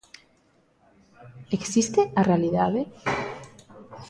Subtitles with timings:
[1.57, 2.81] Existe a realidade?